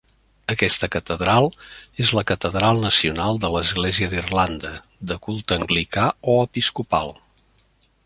Aquesta 0.51 0.87
catedral 0.95 1.49
és 2.05 2.13
la 2.19 2.23
Catedral 2.31 2.81
Nacional 2.87 3.39
de 3.45 3.53
l'Església 3.57 4.11
d'Irlanda, 4.15 4.75
de 5.13 5.21
culte 5.29 5.61
Anglicà 5.63 6.11
o 6.35 6.41
Episcopal. 6.51 7.19